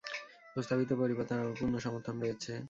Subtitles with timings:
[0.55, 2.51] প্রস্তাবিত পরিবর্তনে আমার পূর্ণ সমর্থন রয়েছে।